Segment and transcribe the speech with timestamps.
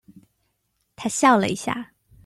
[0.95, 1.93] 她笑了一下